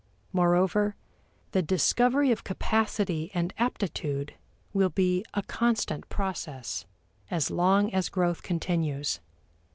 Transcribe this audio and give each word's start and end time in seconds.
Moreover, 0.33 0.95
the 1.51 1.61
discovery 1.61 2.31
of 2.31 2.43
capacity 2.43 3.29
and 3.35 3.53
aptitude 3.59 4.33
will 4.73 4.89
be 4.89 5.23
a 5.35 5.43
constant 5.43 6.09
process 6.09 6.87
as 7.29 7.51
long 7.51 7.93
as 7.93 8.09
growth 8.09 8.41
continues. 8.41 9.19